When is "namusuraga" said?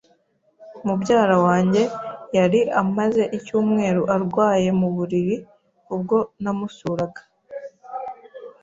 6.41-7.21